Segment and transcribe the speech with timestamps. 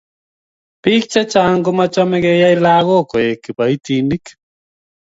[0.81, 4.23] biik chechang' ko machamei keyai lagok koleku kiboitinik